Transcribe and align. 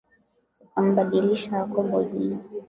Ukambadilisha 0.63 1.49
Yakobo 1.57 1.95
jina. 2.09 2.37